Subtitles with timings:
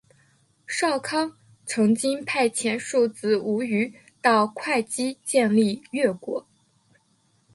[0.65, 6.43] 少康曾经派遣庶子无余到会稽建立越国。